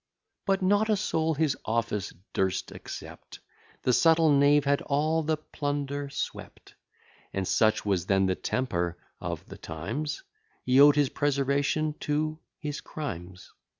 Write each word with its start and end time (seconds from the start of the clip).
But 0.47 0.63
not 0.63 0.89
a 0.89 0.97
soul 0.97 1.35
his 1.35 1.55
office 1.63 2.11
durst 2.33 2.71
accept; 2.71 3.39
The 3.83 3.93
subtle 3.93 4.31
knave 4.31 4.65
had 4.65 4.81
all 4.81 5.21
the 5.21 5.37
plunder 5.37 6.09
swept: 6.09 6.73
And, 7.35 7.47
such 7.47 7.85
was 7.85 8.07
then 8.07 8.25
the 8.25 8.33
temper 8.33 8.97
of 9.19 9.45
the 9.45 9.59
times, 9.59 10.23
He 10.63 10.79
owed 10.81 10.95
his 10.95 11.09
preservation 11.09 11.93
to 11.99 12.39
his 12.57 12.81
crimes. 12.81 13.53